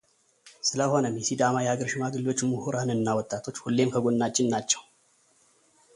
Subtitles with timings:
[0.67, 4.81] ስለሆነም የሲዳማ የሀገር ሽማግሌዎች ምሁራን እና ወጣቶች ሁሌም ከጎናችን ናቸው